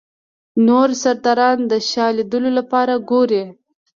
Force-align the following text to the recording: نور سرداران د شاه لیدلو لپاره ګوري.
نور 0.67 0.89
سرداران 1.03 1.57
د 1.71 1.73
شاه 1.89 2.11
لیدلو 2.17 2.49
لپاره 2.59 2.93
ګوري. 3.09 3.43